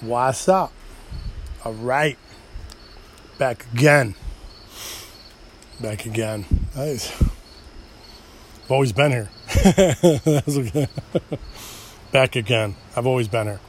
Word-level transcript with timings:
What's 0.00 0.48
up? 0.48 0.72
All 1.64 1.72
right. 1.72 2.16
Back 3.36 3.66
again. 3.72 4.14
Back 5.80 6.06
again. 6.06 6.44
Nice. 6.76 7.10
I've 7.20 8.70
always 8.70 8.92
been 8.92 9.10
here. 9.10 9.28
Back 12.12 12.36
again. 12.36 12.76
I've 12.96 13.08
always 13.08 13.26
been 13.26 13.48
here. 13.48 13.60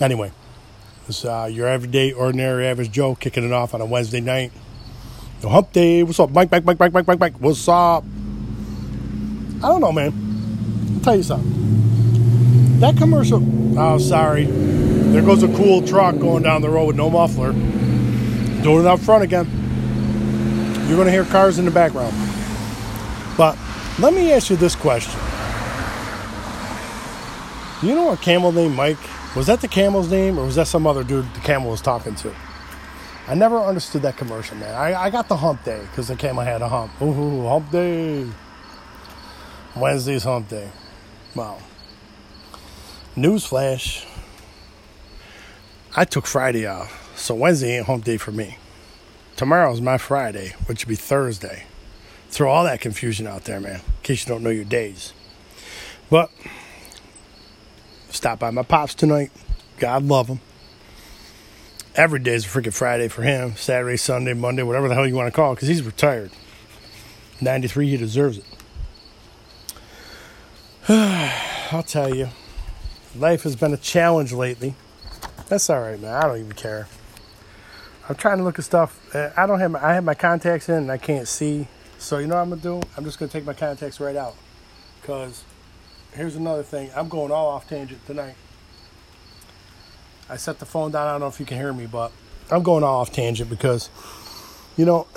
Anyway, 0.00 0.30
it's 1.08 1.24
uh, 1.24 1.48
your 1.50 1.66
everyday, 1.66 2.12
ordinary, 2.12 2.68
average 2.68 2.92
Joe 2.92 3.16
kicking 3.16 3.44
it 3.44 3.52
off 3.52 3.74
on 3.74 3.80
a 3.80 3.86
Wednesday 3.86 4.20
night. 4.20 4.52
The 5.40 5.48
hump 5.48 5.72
day. 5.72 6.04
What's 6.04 6.20
up? 6.20 6.30
Mike, 6.30 6.52
Mike, 6.52 6.64
Mike, 6.64 6.78
Mike, 6.78 6.92
Mike, 6.92 7.06
Mike, 7.08 7.18
Mike. 7.18 7.40
What's 7.40 7.66
up? 7.66 8.04
I 9.64 9.68
don't 9.68 9.80
know, 9.80 9.90
man. 9.90 10.12
I'll 10.94 11.00
tell 11.00 11.16
you 11.16 11.24
something. 11.24 12.78
That 12.78 12.96
commercial. 12.96 13.42
Oh, 13.78 13.98
sorry. 13.98 14.46
There 15.10 15.22
goes 15.22 15.42
a 15.42 15.48
cool 15.48 15.82
truck 15.82 16.18
going 16.18 16.44
down 16.44 16.62
the 16.62 16.70
road 16.70 16.86
with 16.86 16.96
no 16.96 17.10
muffler. 17.10 17.52
Doing 18.62 18.80
it 18.80 18.86
up 18.86 19.00
front 19.00 19.24
again. 19.24 19.46
You're 20.86 20.96
going 20.96 21.06
to 21.06 21.12
hear 21.12 21.24
cars 21.24 21.58
in 21.58 21.64
the 21.64 21.70
background. 21.72 22.14
But 23.36 23.58
let 23.98 24.14
me 24.14 24.32
ask 24.32 24.50
you 24.50 24.56
this 24.56 24.76
question. 24.76 25.20
Do 27.80 27.88
you 27.88 27.94
know 27.94 28.12
a 28.12 28.16
camel 28.16 28.52
named 28.52 28.76
Mike? 28.76 28.98
Was 29.34 29.46
that 29.46 29.60
the 29.60 29.68
camel's 29.68 30.10
name 30.10 30.38
or 30.38 30.44
was 30.44 30.56
that 30.56 30.68
some 30.68 30.86
other 30.86 31.02
dude 31.02 31.32
the 31.34 31.40
camel 31.40 31.70
was 31.70 31.80
talking 31.80 32.14
to? 32.16 32.34
I 33.26 33.34
never 33.34 33.58
understood 33.58 34.02
that 34.02 34.16
commercial, 34.16 34.56
man. 34.56 34.74
I, 34.74 35.04
I 35.04 35.10
got 35.10 35.28
the 35.28 35.36
hump 35.36 35.64
day 35.64 35.80
because 35.90 36.08
the 36.08 36.16
camel 36.16 36.44
had 36.44 36.62
a 36.62 36.68
hump. 36.68 36.92
Ooh, 37.00 37.46
hump 37.46 37.70
day. 37.70 38.28
Wednesday's 39.76 40.24
hump 40.24 40.48
day. 40.48 40.70
Wow. 41.34 41.58
Newsflash. 43.16 44.06
I 45.96 46.04
took 46.04 46.24
Friday 46.24 46.66
off, 46.66 47.18
so 47.18 47.34
Wednesday 47.34 47.76
ain't 47.76 47.86
hump 47.86 48.04
day 48.04 48.16
for 48.16 48.30
me. 48.30 48.58
Tomorrow's 49.34 49.80
my 49.80 49.98
Friday, 49.98 50.54
which 50.66 50.84
would 50.84 50.88
be 50.88 50.94
Thursday. 50.94 51.64
Throw 52.28 52.48
all 52.48 52.62
that 52.62 52.80
confusion 52.80 53.26
out 53.26 53.42
there, 53.44 53.58
man, 53.58 53.76
in 53.76 53.82
case 54.04 54.24
you 54.24 54.32
don't 54.32 54.44
know 54.44 54.50
your 54.50 54.64
days. 54.64 55.12
But, 56.08 56.30
stop 58.10 58.38
by 58.38 58.50
my 58.52 58.62
pops 58.62 58.94
tonight. 58.94 59.32
God 59.78 60.04
love 60.04 60.28
him. 60.28 60.38
Every 61.96 62.20
day 62.20 62.34
is 62.34 62.44
a 62.44 62.48
freaking 62.48 62.72
Friday 62.72 63.08
for 63.08 63.22
him. 63.22 63.56
Saturday, 63.56 63.96
Sunday, 63.96 64.32
Monday, 64.32 64.62
whatever 64.62 64.86
the 64.86 64.94
hell 64.94 65.08
you 65.08 65.16
want 65.16 65.26
to 65.26 65.32
call 65.32 65.52
it, 65.52 65.56
because 65.56 65.68
he's 65.68 65.82
retired. 65.82 66.30
93, 67.40 67.90
he 67.90 67.96
deserves 67.96 68.38
it. 68.38 68.44
I'll 71.72 71.82
tell 71.82 72.14
you, 72.14 72.28
life 73.16 73.42
has 73.42 73.56
been 73.56 73.74
a 73.74 73.76
challenge 73.76 74.32
lately. 74.32 74.76
That's 75.50 75.68
all 75.68 75.80
right, 75.80 75.98
man. 75.98 76.14
I 76.14 76.28
don't 76.28 76.38
even 76.38 76.52
care. 76.52 76.86
I'm 78.08 78.14
trying 78.14 78.38
to 78.38 78.44
look 78.44 78.60
at 78.60 78.64
stuff. 78.64 78.96
I 79.36 79.48
don't 79.48 79.58
have 79.58 79.72
my, 79.72 79.84
I 79.84 79.94
have 79.94 80.04
my 80.04 80.14
contacts 80.14 80.68
in 80.68 80.76
and 80.76 80.92
I 80.92 80.96
can't 80.96 81.26
see. 81.26 81.66
So 81.98 82.18
you 82.18 82.28
know 82.28 82.36
what 82.36 82.42
I'm 82.42 82.50
gonna 82.50 82.62
do? 82.62 82.80
I'm 82.96 83.02
just 83.02 83.18
gonna 83.18 83.32
take 83.32 83.44
my 83.44 83.52
contacts 83.52 83.98
right 83.98 84.14
out. 84.14 84.36
Cause 85.02 85.42
here's 86.12 86.36
another 86.36 86.62
thing. 86.62 86.92
I'm 86.94 87.08
going 87.08 87.32
all 87.32 87.48
off 87.48 87.68
tangent 87.68 88.06
tonight. 88.06 88.36
I 90.28 90.36
set 90.36 90.60
the 90.60 90.66
phone 90.66 90.92
down. 90.92 91.08
I 91.08 91.10
don't 91.10 91.20
know 91.20 91.26
if 91.26 91.40
you 91.40 91.46
can 91.46 91.56
hear 91.56 91.72
me, 91.72 91.86
but 91.86 92.12
I'm 92.48 92.62
going 92.62 92.84
all 92.84 93.00
off 93.00 93.12
tangent 93.12 93.50
because 93.50 93.90
you 94.80 94.86
know, 94.86 95.06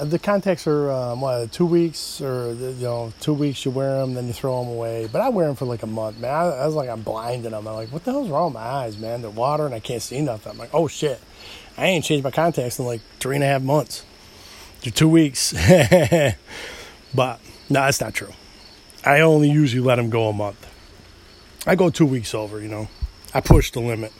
the 0.00 0.18
contacts 0.18 0.66
are 0.66 0.90
um, 0.90 1.20
what 1.20 1.52
two 1.52 1.66
weeks 1.66 2.18
or 2.22 2.54
you 2.54 2.74
know 2.80 3.12
two 3.20 3.34
weeks 3.34 3.62
you 3.66 3.70
wear 3.70 4.00
them, 4.00 4.14
then 4.14 4.26
you 4.26 4.32
throw 4.32 4.64
them 4.64 4.72
away. 4.72 5.06
But 5.12 5.20
I 5.20 5.28
wear 5.28 5.46
them 5.46 5.54
for 5.54 5.66
like 5.66 5.82
a 5.82 5.86
month, 5.86 6.18
man. 6.18 6.32
I, 6.32 6.44
I 6.44 6.66
was 6.66 6.74
like 6.74 6.88
I'm 6.88 7.02
blinding 7.02 7.50
them. 7.50 7.68
I'm 7.68 7.74
like, 7.74 7.92
what 7.92 8.04
the 8.04 8.12
hell's 8.12 8.30
wrong 8.30 8.46
with 8.46 8.54
my 8.54 8.60
eyes, 8.66 8.96
man? 8.96 9.20
They're 9.20 9.30
watering. 9.30 9.74
I 9.74 9.80
can't 9.80 10.00
see 10.00 10.22
nothing. 10.22 10.50
I'm 10.50 10.56
like, 10.56 10.70
oh 10.72 10.88
shit, 10.88 11.20
I 11.76 11.84
ain't 11.84 12.06
changed 12.06 12.24
my 12.24 12.30
contacts 12.30 12.78
in 12.78 12.86
like 12.86 13.02
three 13.20 13.34
and 13.34 13.44
a 13.44 13.48
half 13.48 13.60
months. 13.60 14.02
To 14.80 14.90
two 14.90 15.10
weeks, 15.10 15.52
but 17.14 17.40
no, 17.68 17.80
that's 17.80 18.00
not 18.00 18.14
true. 18.14 18.32
I 19.04 19.20
only 19.20 19.50
usually 19.50 19.82
let 19.82 19.96
them 19.96 20.08
go 20.08 20.30
a 20.30 20.32
month. 20.32 20.66
I 21.66 21.74
go 21.74 21.90
two 21.90 22.06
weeks 22.06 22.34
over, 22.34 22.62
you 22.62 22.68
know. 22.68 22.88
I 23.34 23.42
push 23.42 23.72
the 23.72 23.80
limit. 23.80 24.12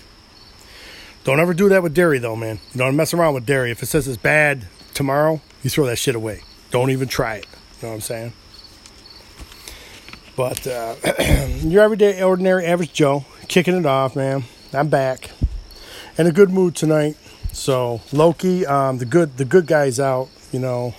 Don't 1.27 1.41
ever 1.41 1.55
do 1.55 1.69
that 1.71 1.83
with 1.83 1.93
dairy, 1.93 2.21
though, 2.21 2.37
man. 2.37 2.61
You 2.73 2.79
don't 2.79 2.95
mess 2.95 3.13
around 3.13 3.35
with 3.35 3.45
dairy. 3.45 3.73
If 3.73 3.83
it 3.83 3.87
says 3.87 4.07
it's 4.07 4.17
bad 4.17 4.69
tomorrow, 4.95 5.41
you 5.65 5.71
throw 5.71 5.85
that 5.87 5.97
shit 5.97 6.15
away. 6.15 6.43
Don't 6.71 6.91
even 6.91 7.09
try 7.09 7.39
it. 7.39 7.47
You 7.83 7.83
know 7.83 7.89
what 7.89 7.95
I'm 7.97 8.01
saying? 8.01 8.33
But 10.37 10.65
uh, 10.69 10.95
your 11.67 11.83
everyday, 11.83 12.23
ordinary, 12.23 12.65
average 12.65 12.93
Joe, 12.93 13.25
kicking 13.49 13.75
it 13.75 13.87
off, 13.87 14.15
man. 14.15 14.45
I'm 14.73 14.89
back, 14.89 15.33
in 16.17 16.29
a 16.29 16.33
good 16.33 16.51
mood 16.51 16.77
tonight. 16.77 17.17
So 17.51 18.03
Loki, 18.13 18.65
um, 18.65 18.99
the 18.99 19.05
good, 19.05 19.37
the 19.37 19.45
good 19.45 19.67
guy's 19.67 19.99
out. 19.99 20.29
You 20.53 20.61
know, 20.61 20.95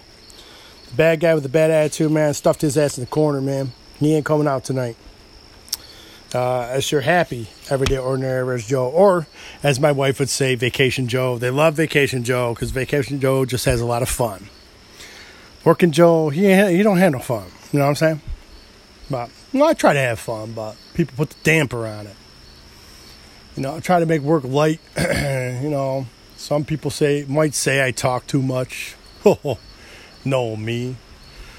the 0.90 0.96
bad 0.98 1.22
guy 1.22 1.36
with 1.36 1.44
the 1.44 1.50
bad 1.50 1.72
attitude, 1.72 2.12
man, 2.12 2.34
stuffed 2.34 2.60
his 2.60 2.78
ass 2.78 2.98
in 2.98 3.06
the 3.06 3.10
corner, 3.10 3.40
man. 3.40 3.72
He 3.98 4.14
ain't 4.14 4.26
coming 4.26 4.46
out 4.46 4.66
tonight 4.66 4.98
uh, 6.34 6.62
as 6.62 6.92
you're 6.92 7.02
happy 7.02 7.48
everyday 7.70 7.98
ordinary 7.98 8.42
average 8.42 8.68
Joe, 8.68 8.90
or 8.90 9.28
as 9.64 9.80
my 9.80 9.92
wife 9.92 10.20
would 10.20 10.30
say, 10.30 10.56
Vacation 10.56 11.08
Joe. 11.08 11.38
They 11.38 11.50
love 11.50 11.76
Vacation 11.76 12.24
Joe 12.24 12.54
because 12.54 12.72
Vacation 12.72 13.20
Joe 13.20 13.46
just 13.46 13.66
has 13.66 13.82
a 13.82 13.86
lot 13.86 14.02
of 14.02 14.10
fun. 14.10 14.50
Working 15.64 15.92
Joe, 15.92 16.30
he 16.30 16.42
he 16.44 16.84
don't 16.84 16.98
have 16.98 17.12
no 17.12 17.20
fun. 17.20 17.48
You 17.72 17.80
know 17.80 17.86
what 17.86 17.90
I'm 17.90 17.96
saying? 17.96 18.22
But 19.10 19.30
well, 19.54 19.66
I 19.66 19.74
try 19.74 19.94
to 19.94 20.00
have 20.00 20.20
fun, 20.20 20.54
but 20.54 20.76
people 20.94 21.16
put 21.16 21.30
the 21.30 21.44
damper 21.44 21.88
on 21.88 22.08
it. 22.08 22.16
You 23.56 23.64
know, 23.64 23.76
I 23.76 23.80
try 23.80 24.00
to 24.00 24.06
make 24.06 24.22
work 24.22 24.44
light. 24.44 24.80
you 24.98 25.70
know, 25.70 26.06
some 26.36 26.64
people 26.66 26.92
say 26.92 27.26
might 27.28 27.54
say 27.54 27.86
I 27.86 27.92
talk 27.92 28.28
too 28.28 28.42
much. 28.42 28.96
no, 30.26 30.56
me. 30.56 30.96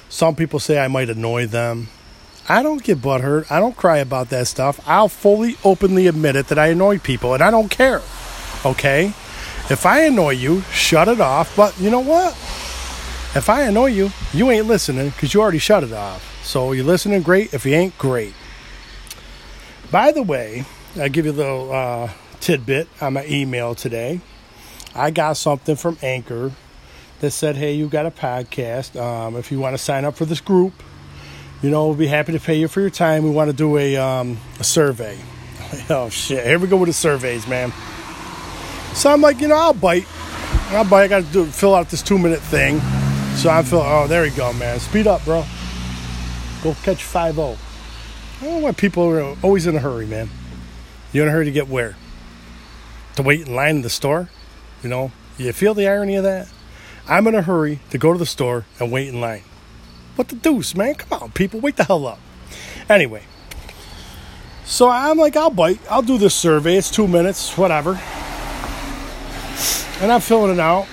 Some 0.08 0.36
people 0.36 0.58
say 0.58 0.78
I 0.78 0.88
might 0.88 1.10
annoy 1.10 1.46
them. 1.46 1.88
I 2.48 2.62
don't 2.62 2.82
get 2.82 2.98
butthurt. 2.98 3.50
I 3.50 3.60
don't 3.60 3.76
cry 3.76 3.98
about 3.98 4.30
that 4.30 4.46
stuff. 4.46 4.80
I'll 4.86 5.08
fully, 5.08 5.56
openly 5.64 6.06
admit 6.06 6.34
it 6.34 6.48
that 6.48 6.58
I 6.58 6.68
annoy 6.68 6.98
people, 6.98 7.34
and 7.34 7.42
I 7.42 7.50
don't 7.50 7.70
care. 7.70 8.00
Okay? 8.64 9.12
If 9.70 9.84
I 9.84 10.04
annoy 10.04 10.30
you, 10.30 10.62
shut 10.72 11.08
it 11.08 11.20
off. 11.20 11.54
But 11.54 11.78
you 11.78 11.90
know 11.90 12.00
what? 12.00 12.32
If 13.36 13.50
I 13.50 13.62
annoy 13.62 13.88
you, 13.88 14.10
you 14.32 14.50
ain't 14.50 14.66
listening 14.66 15.10
because 15.10 15.34
you 15.34 15.42
already 15.42 15.58
shut 15.58 15.84
it 15.84 15.92
off. 15.92 16.42
So 16.42 16.72
you're 16.72 16.86
listening, 16.86 17.20
great. 17.20 17.52
If 17.52 17.66
you 17.66 17.74
ain't, 17.74 17.98
great. 17.98 18.32
By 19.90 20.12
the 20.12 20.22
way, 20.22 20.64
I'll 20.98 21.10
give 21.10 21.26
you 21.26 21.32
a 21.32 21.34
little 21.34 21.70
uh, 21.70 22.10
tidbit 22.40 22.88
on 23.02 23.12
my 23.12 23.26
email 23.26 23.74
today. 23.74 24.22
I 24.94 25.10
got 25.10 25.36
something 25.36 25.76
from 25.76 25.98
Anchor 26.02 26.52
that 27.20 27.30
said, 27.32 27.56
hey, 27.56 27.74
you 27.74 27.88
got 27.88 28.06
a 28.06 28.10
podcast. 28.10 28.98
Um, 28.98 29.36
if 29.36 29.52
you 29.52 29.60
want 29.60 29.74
to 29.74 29.78
sign 29.78 30.06
up 30.06 30.16
for 30.16 30.24
this 30.24 30.40
group, 30.40 30.72
you 31.62 31.70
know, 31.70 31.86
we'll 31.86 31.96
be 31.96 32.06
happy 32.06 32.32
to 32.32 32.40
pay 32.40 32.58
you 32.58 32.68
for 32.68 32.80
your 32.80 32.90
time. 32.90 33.24
We 33.24 33.30
want 33.30 33.50
to 33.50 33.56
do 33.56 33.76
a, 33.76 33.96
um, 33.96 34.38
a 34.58 34.64
survey. 34.64 35.18
Oh, 35.90 36.08
shit. 36.08 36.46
Here 36.46 36.58
we 36.58 36.66
go 36.66 36.78
with 36.78 36.88
the 36.88 36.94
surveys, 36.94 37.46
man. 37.46 37.72
So 38.94 39.10
I'm 39.10 39.20
like, 39.20 39.38
you 39.40 39.48
know, 39.48 39.56
I'll 39.56 39.74
bite. 39.74 40.06
I'll 40.70 40.84
bite. 40.84 41.04
I 41.04 41.08
got 41.08 41.32
to 41.32 41.44
fill 41.44 41.74
out 41.74 41.90
this 41.90 42.00
two 42.00 42.18
minute 42.18 42.40
thing. 42.40 42.80
So 43.36 43.50
I'm 43.50 43.64
feeling, 43.64 43.86
oh, 43.86 44.06
there 44.06 44.22
we 44.22 44.30
go, 44.30 44.52
man. 44.54 44.80
Speed 44.80 45.06
up, 45.06 45.22
bro. 45.24 45.44
Go 46.62 46.74
catch 46.82 47.04
5 47.04 47.34
0. 47.34 47.56
I 48.40 48.44
don't 48.44 48.54
know 48.54 48.58
why 48.60 48.72
people 48.72 49.04
are 49.04 49.36
always 49.42 49.66
in 49.66 49.76
a 49.76 49.78
hurry, 49.78 50.06
man. 50.06 50.30
You're 51.12 51.24
in 51.24 51.28
a 51.28 51.32
hurry 51.32 51.44
to 51.44 51.52
get 51.52 51.68
where? 51.68 51.96
To 53.16 53.22
wait 53.22 53.46
in 53.46 53.54
line 53.54 53.76
in 53.76 53.82
the 53.82 53.90
store? 53.90 54.30
You 54.82 54.88
know, 54.88 55.12
you 55.36 55.52
feel 55.52 55.74
the 55.74 55.86
irony 55.86 56.16
of 56.16 56.24
that? 56.24 56.48
I'm 57.06 57.26
in 57.26 57.34
a 57.34 57.42
hurry 57.42 57.80
to 57.90 57.98
go 57.98 58.12
to 58.12 58.18
the 58.18 58.26
store 58.26 58.64
and 58.80 58.90
wait 58.90 59.08
in 59.08 59.20
line. 59.20 59.42
What 60.18 60.26
the 60.26 60.34
deuce, 60.34 60.74
man? 60.74 60.96
Come 60.96 61.22
on, 61.22 61.30
people, 61.30 61.60
wake 61.60 61.76
the 61.76 61.84
hell 61.84 62.04
up. 62.04 62.18
Anyway, 62.88 63.22
so 64.64 64.88
I'm 64.88 65.16
like, 65.16 65.36
I'll 65.36 65.48
bite. 65.48 65.78
I'll 65.88 66.02
do 66.02 66.18
this 66.18 66.34
survey. 66.34 66.76
It's 66.76 66.90
two 66.90 67.06
minutes, 67.06 67.56
whatever. 67.56 67.90
And 70.00 70.10
I'm 70.10 70.20
filling 70.20 70.52
it 70.52 70.58
out. 70.58 70.88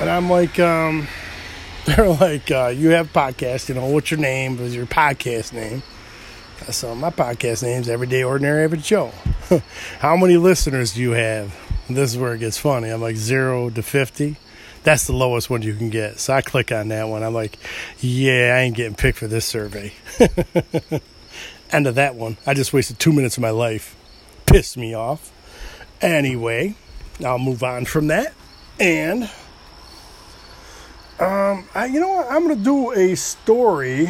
And 0.00 0.10
I'm 0.10 0.28
like, 0.28 0.60
um, 0.60 1.08
they're 1.86 2.10
like, 2.10 2.50
uh, 2.50 2.66
you 2.76 2.90
have 2.90 3.10
podcast, 3.10 3.70
you 3.70 3.74
know, 3.74 3.86
what's 3.86 4.10
your 4.10 4.20
name? 4.20 4.58
What's 4.58 4.74
your 4.74 4.84
podcast 4.84 5.54
name? 5.54 5.82
So 6.70 6.94
my 6.94 7.08
podcast 7.08 7.62
name's 7.62 7.88
Everyday 7.88 8.22
Ordinary 8.22 8.64
Average 8.64 8.84
Joe. 8.84 9.12
How 10.00 10.14
many 10.14 10.36
listeners 10.36 10.92
do 10.92 11.00
you 11.00 11.12
have? 11.12 11.56
This 11.88 12.12
is 12.12 12.18
where 12.18 12.34
it 12.34 12.40
gets 12.40 12.58
funny. 12.58 12.90
I'm 12.90 13.00
like 13.00 13.16
zero 13.16 13.70
to 13.70 13.82
50 13.82 14.36
that's 14.82 15.06
the 15.06 15.12
lowest 15.12 15.50
one 15.50 15.62
you 15.62 15.74
can 15.74 15.90
get. 15.90 16.18
So 16.18 16.32
I 16.32 16.40
click 16.40 16.72
on 16.72 16.88
that 16.88 17.08
one. 17.08 17.22
I'm 17.22 17.34
like, 17.34 17.58
yeah, 18.00 18.54
I 18.56 18.60
ain't 18.60 18.76
getting 18.76 18.94
picked 18.94 19.18
for 19.18 19.26
this 19.26 19.44
survey. 19.44 19.92
End 21.70 21.86
of 21.86 21.96
that 21.96 22.14
one. 22.14 22.36
I 22.46 22.54
just 22.54 22.72
wasted 22.72 22.98
two 22.98 23.12
minutes 23.12 23.36
of 23.36 23.42
my 23.42 23.50
life. 23.50 23.96
Pissed 24.46 24.76
me 24.76 24.94
off. 24.94 25.32
Anyway, 26.00 26.74
I'll 27.24 27.38
move 27.38 27.62
on 27.62 27.84
from 27.84 28.06
that. 28.08 28.32
And, 28.80 29.24
um, 31.18 31.68
I, 31.74 31.90
you 31.92 32.00
know 32.00 32.08
what? 32.08 32.30
I'm 32.30 32.48
to 32.48 32.56
do 32.56 32.92
a 32.92 33.14
story 33.16 34.08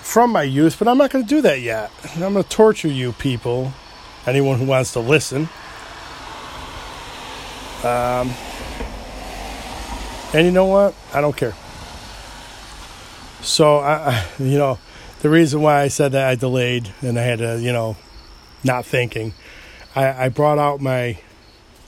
from 0.00 0.30
my 0.30 0.44
youth, 0.44 0.78
but 0.78 0.88
I'm 0.88 0.96
not 0.96 1.10
to 1.10 1.22
do 1.22 1.42
that 1.42 1.60
yet. 1.60 1.90
I'm 2.16 2.34
to 2.34 2.42
torture 2.42 2.88
you 2.88 3.12
people, 3.12 3.72
anyone 4.26 4.58
who 4.58 4.64
wants 4.64 4.92
to 4.94 5.00
listen. 5.00 5.48
Um, 7.84 8.32
and 10.34 10.46
you 10.46 10.52
know 10.52 10.66
what? 10.66 10.94
I 11.12 11.20
don't 11.20 11.36
care. 11.36 11.54
So 13.40 13.78
I, 13.78 14.26
you 14.38 14.58
know, 14.58 14.78
the 15.20 15.30
reason 15.30 15.62
why 15.62 15.80
I 15.80 15.88
said 15.88 16.12
that 16.12 16.28
I 16.28 16.34
delayed 16.34 16.92
and 17.02 17.18
I 17.18 17.22
had 17.22 17.38
to, 17.38 17.60
you 17.60 17.72
know, 17.72 17.96
not 18.64 18.84
thinking, 18.84 19.34
I, 19.94 20.26
I 20.26 20.28
brought 20.28 20.58
out 20.58 20.80
my 20.80 21.18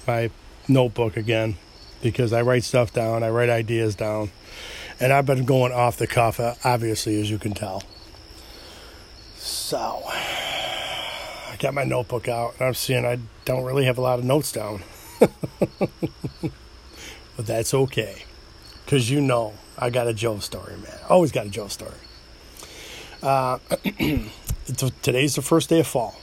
my 0.07 0.31
notebook 0.69 1.17
again 1.17 1.57
because 2.03 2.33
I 2.33 2.43
write 2.43 2.65
stuff 2.65 2.93
down, 2.93 3.23
I 3.23 3.31
write 3.31 3.51
ideas 3.51 3.95
down, 3.95 4.31
and 4.99 5.13
I've 5.13 5.27
been 5.27 5.45
going 5.45 5.73
off 5.73 5.97
the 5.97 6.07
cuff, 6.07 6.41
uh, 6.41 6.55
obviously, 6.65 7.21
as 7.21 7.31
you 7.31 7.39
can 7.39 7.53
tell. 7.53 7.83
So 9.37 10.03
I 10.07 11.57
got 11.59 11.75
my 11.75 11.85
notebook 11.85 12.29
out, 12.29 12.55
and 12.59 12.69
I'm 12.69 12.75
seeing 12.75 13.05
I 13.05 13.19
don't 13.45 13.65
really 13.65 13.85
have 13.85 13.99
a 13.99 14.01
lot 14.01 14.19
of 14.19 14.25
notes 14.25 14.51
down, 14.53 14.83
but 15.21 15.31
that's 17.37 17.75
okay, 17.75 18.25
because 18.91 19.09
you 19.09 19.21
know 19.21 19.53
I 19.79 19.89
got 19.89 20.09
a 20.09 20.13
Joe 20.13 20.41
story, 20.41 20.75
man. 20.79 20.99
Always 21.09 21.31
got 21.31 21.47
a 21.47 21.49
Joe 21.49 21.69
story. 21.69 21.95
Uh, 23.23 23.59
today's 25.03 25.37
the 25.37 25.43
first 25.43 25.69
day 25.69 25.79
of 25.79 25.87
fall. 25.87 26.17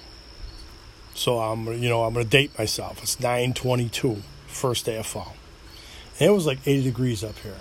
So 1.13 1.39
I'm, 1.39 1.65
you 1.81 1.87
know, 1.87 2.03
I'm 2.03 2.13
gonna 2.13 2.25
date 2.25 2.59
myself. 2.59 3.01
It's 3.01 3.15
9:22, 3.21 4.21
first 4.47 4.85
day 4.85 4.97
of 4.97 5.05
fall. 5.05 5.37
And 6.19 6.29
it 6.29 6.33
was 6.33 6.45
like 6.45 6.59
80 6.65 6.83
degrees 6.83 7.23
up 7.23 7.37
here. 7.39 7.55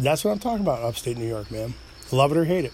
That's 0.00 0.24
what 0.24 0.32
I'm 0.32 0.40
talking 0.40 0.62
about, 0.62 0.82
upstate 0.82 1.18
New 1.18 1.28
York, 1.28 1.48
man. 1.52 1.74
Love 2.10 2.32
it 2.32 2.36
or 2.36 2.44
hate 2.44 2.64
it. 2.64 2.72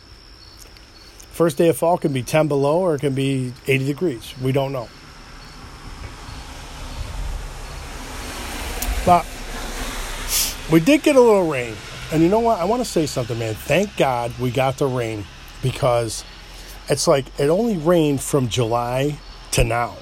First 1.33 1.59
day 1.59 1.69
of 1.69 1.77
fall 1.77 1.99
can 1.99 2.15
be 2.15 2.23
10 2.23 2.49
below 2.49 2.79
or 2.79 2.95
it 2.95 3.01
can 3.01 3.15
be 3.15 3.53
80 3.67 3.85
degrees. 3.85 4.33
We 4.41 4.53
don't 4.53 4.73
know. 4.73 4.89
But 9.05 9.27
we 10.71 10.81
did 10.81 11.03
get 11.03 11.17
a 11.17 11.21
little 11.21 11.49
rain. 11.49 11.75
And 12.13 12.23
you 12.23 12.29
know 12.29 12.41
what? 12.41 12.61
I 12.61 12.65
want 12.65 12.83
to 12.83 12.89
say 12.89 13.07
something, 13.07 13.39
man. 13.39 13.55
Thank 13.55 13.97
God 13.97 14.33
we 14.39 14.51
got 14.51 14.79
the 14.79 14.87
rain 14.87 15.25
because 15.63 16.25
it's 16.89 17.07
like 17.07 17.27
it 17.39 17.49
only 17.49 17.77
rained 17.77 18.21
from 18.21 18.49
July 18.49 19.19
to 19.53 19.65
now. 19.65 19.97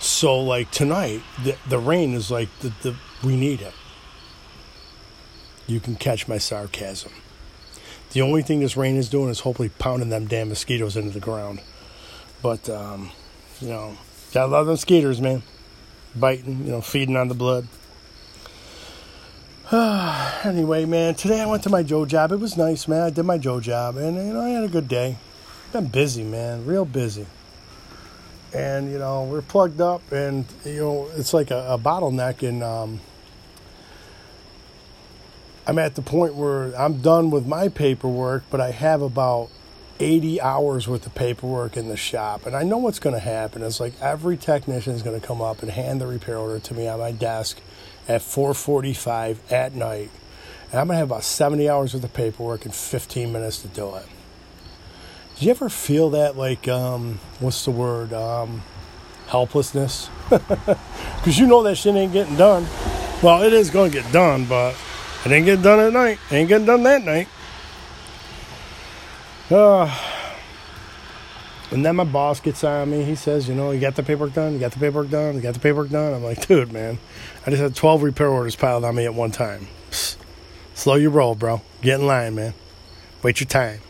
So 0.00 0.38
like 0.38 0.70
tonight, 0.70 1.22
the 1.42 1.56
the 1.68 1.78
rain 1.78 2.14
is 2.14 2.30
like 2.30 2.48
the, 2.60 2.72
the 2.82 2.96
we 3.22 3.36
need 3.36 3.60
it. 3.60 3.74
You 5.66 5.80
can 5.80 5.96
catch 5.96 6.28
my 6.28 6.38
sarcasm. 6.38 7.12
The 8.12 8.22
only 8.22 8.42
thing 8.42 8.60
this 8.60 8.76
rain 8.76 8.96
is 8.96 9.10
doing 9.10 9.28
is 9.28 9.40
hopefully 9.40 9.68
pounding 9.68 10.08
them 10.08 10.26
damn 10.26 10.48
mosquitoes 10.48 10.96
into 10.96 11.10
the 11.10 11.20
ground. 11.20 11.60
But 12.42 12.70
um, 12.70 13.10
you 13.60 13.68
know, 13.68 13.98
gotta 14.32 14.50
love 14.50 14.66
them 14.66 14.74
mosquitoes, 14.74 15.20
man. 15.20 15.42
Biting, 16.16 16.64
you 16.64 16.70
know, 16.70 16.80
feeding 16.80 17.16
on 17.16 17.28
the 17.28 17.34
blood. 17.34 17.68
anyway, 20.44 20.86
man, 20.86 21.14
today 21.14 21.42
I 21.42 21.46
went 21.46 21.62
to 21.64 21.68
my 21.68 21.82
Joe 21.82 22.06
job. 22.06 22.32
It 22.32 22.40
was 22.40 22.56
nice, 22.56 22.88
man. 22.88 23.02
I 23.02 23.10
did 23.10 23.24
my 23.24 23.36
Joe 23.36 23.60
job, 23.60 23.98
and 23.98 24.16
you 24.16 24.32
know, 24.32 24.40
I 24.40 24.48
had 24.48 24.64
a 24.64 24.68
good 24.68 24.88
day. 24.88 25.18
Been 25.74 25.88
busy, 25.88 26.24
man, 26.24 26.64
real 26.64 26.86
busy. 26.86 27.26
And 28.54 28.90
you 28.90 28.98
know, 28.98 29.24
we're 29.24 29.42
plugged 29.42 29.82
up, 29.82 30.10
and 30.10 30.46
you 30.64 30.80
know, 30.80 31.10
it's 31.16 31.34
like 31.34 31.50
a, 31.50 31.66
a 31.68 31.78
bottleneck. 31.78 32.48
And 32.48 32.62
um, 32.62 33.00
I'm 35.66 35.78
at 35.78 35.96
the 35.96 36.02
point 36.02 36.34
where 36.34 36.74
I'm 36.74 37.02
done 37.02 37.30
with 37.30 37.46
my 37.46 37.68
paperwork, 37.68 38.44
but 38.48 38.62
I 38.62 38.70
have 38.70 39.02
about 39.02 39.50
80 40.00 40.40
hours 40.40 40.88
worth 40.88 41.04
of 41.04 41.14
paperwork 41.14 41.76
in 41.76 41.88
the 41.88 41.96
shop. 41.98 42.46
And 42.46 42.56
I 42.56 42.62
know 42.62 42.78
what's 42.78 43.00
going 43.00 43.14
to 43.14 43.20
happen. 43.20 43.62
It's 43.62 43.80
like 43.80 44.00
every 44.00 44.38
technician 44.38 44.94
is 44.94 45.02
going 45.02 45.20
to 45.20 45.26
come 45.26 45.42
up 45.42 45.60
and 45.60 45.70
hand 45.70 46.00
the 46.00 46.06
repair 46.06 46.38
order 46.38 46.58
to 46.58 46.72
me 46.72 46.88
on 46.88 47.00
my 47.00 47.12
desk 47.12 47.60
at 48.08 48.22
4:45 48.22 49.38
at 49.52 49.74
night, 49.74 50.10
and 50.70 50.80
I'm 50.80 50.88
gonna 50.88 50.98
have 50.98 51.10
about 51.10 51.24
70 51.24 51.68
hours 51.68 51.94
worth 51.94 52.04
of 52.04 52.12
paperwork 52.14 52.64
in 52.64 52.72
15 52.72 53.32
minutes 53.32 53.58
to 53.58 53.68
do 53.68 53.94
it. 53.96 54.06
Did 55.36 55.44
you 55.44 55.50
ever 55.50 55.68
feel 55.68 56.10
that 56.10 56.36
like 56.36 56.66
um, 56.66 57.20
what's 57.38 57.64
the 57.64 57.70
word 57.70 58.12
um, 58.12 58.62
helplessness? 59.28 60.10
Because 61.18 61.38
you 61.38 61.46
know 61.46 61.62
that 61.64 61.74
shit 61.74 61.94
ain't 61.96 62.12
getting 62.12 62.36
done. 62.36 62.66
Well, 63.22 63.42
it 63.42 63.52
is 63.52 63.70
gonna 63.70 63.90
get 63.90 64.10
done, 64.12 64.46
but 64.46 64.74
it 65.26 65.32
ain't 65.32 65.44
getting 65.44 65.62
done 65.62 65.80
at 65.80 65.92
night. 65.92 66.18
It 66.30 66.34
ain't 66.34 66.48
getting 66.48 66.66
done 66.66 66.84
that 66.84 67.04
night. 67.04 67.28
Uh, 69.50 69.86
and 71.70 71.84
then 71.84 71.96
my 71.96 72.04
boss 72.04 72.40
gets 72.40 72.64
on 72.64 72.90
me. 72.90 73.04
He 73.04 73.14
says, 73.14 73.48
you 73.48 73.54
know, 73.54 73.70
you 73.70 73.80
got 73.80 73.94
the 73.94 74.02
paperwork 74.02 74.34
done? 74.34 74.54
You 74.54 74.58
got 74.58 74.72
the 74.72 74.78
paperwork 74.78 75.10
done? 75.10 75.34
You 75.34 75.40
got 75.40 75.54
the 75.54 75.60
paperwork 75.60 75.90
done? 75.90 76.14
I'm 76.14 76.24
like, 76.24 76.46
dude, 76.46 76.72
man, 76.72 76.98
I 77.46 77.50
just 77.50 77.62
had 77.62 77.74
12 77.74 78.02
repair 78.02 78.28
orders 78.28 78.56
piled 78.56 78.84
on 78.84 78.94
me 78.94 79.04
at 79.04 79.14
one 79.14 79.30
time. 79.30 79.68
Psst. 79.90 80.16
Slow 80.74 80.94
your 80.94 81.10
roll, 81.10 81.34
bro. 81.34 81.60
Get 81.82 81.98
in 82.00 82.06
line, 82.06 82.36
man. 82.36 82.54
Wait 83.22 83.40
your 83.40 83.48
time. 83.48 83.80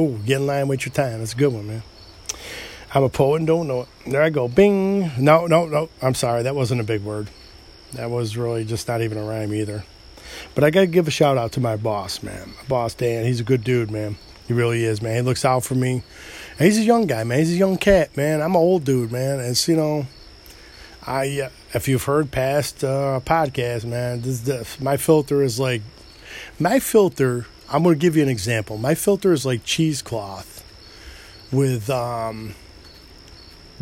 Ooh, 0.00 0.18
get 0.24 0.40
in 0.40 0.46
line, 0.48 0.66
wait 0.66 0.84
your 0.84 0.92
time. 0.92 1.20
That's 1.20 1.32
a 1.32 1.36
good 1.36 1.52
one, 1.52 1.68
man. 1.68 1.82
I'm 2.94 3.04
a 3.04 3.08
poet 3.08 3.36
and 3.36 3.46
don't 3.46 3.68
know 3.68 3.82
it. 3.82 3.88
There 4.06 4.22
I 4.22 4.30
go. 4.30 4.48
Bing. 4.48 5.12
No, 5.16 5.46
no, 5.46 5.66
no. 5.66 5.88
I'm 6.02 6.14
sorry. 6.14 6.42
That 6.42 6.54
wasn't 6.54 6.80
a 6.80 6.84
big 6.84 7.02
word. 7.02 7.30
That 7.92 8.10
was 8.10 8.36
really 8.36 8.64
just 8.64 8.88
not 8.88 9.00
even 9.00 9.16
a 9.16 9.24
rhyme 9.24 9.54
either. 9.54 9.84
But 10.54 10.64
I 10.64 10.70
got 10.70 10.80
to 10.80 10.86
give 10.86 11.08
a 11.08 11.10
shout 11.10 11.38
out 11.38 11.52
to 11.52 11.60
my 11.60 11.76
boss, 11.76 12.22
man. 12.22 12.48
My 12.48 12.64
boss, 12.68 12.94
Dan. 12.94 13.24
He's 13.24 13.40
a 13.40 13.44
good 13.44 13.64
dude, 13.64 13.90
man. 13.90 14.16
He 14.48 14.52
really 14.52 14.84
is, 14.84 15.00
man. 15.00 15.14
He 15.14 15.22
looks 15.22 15.44
out 15.44 15.62
for 15.64 15.74
me. 15.74 16.02
And 16.58 16.66
he's 16.66 16.78
a 16.78 16.82
young 16.82 17.06
guy, 17.06 17.24
man. 17.24 17.38
He's 17.38 17.54
a 17.54 17.56
young 17.56 17.76
cat, 17.76 18.16
man. 18.16 18.42
I'm 18.42 18.52
an 18.52 18.56
old 18.56 18.84
dude, 18.84 19.10
man. 19.10 19.40
It's, 19.40 19.66
you 19.68 19.76
know, 19.76 20.06
I, 21.06 21.40
uh, 21.40 21.50
if 21.74 21.88
you've 21.88 22.04
heard 22.04 22.30
past 22.30 22.84
uh, 22.84 23.20
podcasts, 23.24 23.84
man, 23.84 24.20
this, 24.20 24.40
this, 24.40 24.80
my 24.80 24.96
filter 24.96 25.42
is 25.42 25.58
like, 25.58 25.82
my 26.58 26.78
filter, 26.78 27.46
I'm 27.70 27.82
going 27.82 27.96
to 27.96 28.00
give 28.00 28.16
you 28.16 28.22
an 28.22 28.28
example. 28.28 28.78
My 28.78 28.94
filter 28.94 29.32
is 29.32 29.46
like 29.46 29.64
cheesecloth 29.64 30.62
with 31.50 31.90
um, 31.90 32.54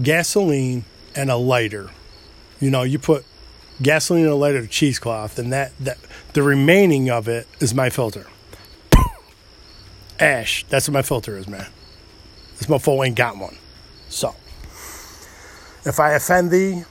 gasoline 0.03 0.85
and 1.15 1.31
a 1.31 1.37
lighter. 1.37 1.91
You 2.61 2.71
know, 2.71 2.83
you 2.83 2.99
put 2.99 3.25
gasoline 3.83 4.25
and 4.25 4.33
a 4.33 4.37
lighter 4.37 4.63
to 4.63 4.69
cheesecloth, 4.69 5.39
and 5.39 5.53
that, 5.53 5.73
that 5.79 5.99
the 6.35 6.43
remaining 6.43 7.11
of 7.11 7.29
it 7.29 7.47
is 7.59 7.75
my 7.75 7.91
filter. 7.91 8.27
Ash, 10.19 10.65
that's 10.69 10.87
what 10.87 10.93
my 10.93 11.03
filter 11.03 11.37
is, 11.37 11.49
man. 11.49 11.67
This 12.61 12.69
mofo 12.69 13.07
ain't 13.07 13.17
got 13.17 13.39
one. 13.39 13.57
So, 14.11 14.35
if 15.87 15.99
I 15.99 16.13
offend 16.13 16.51
thee, 16.51 16.85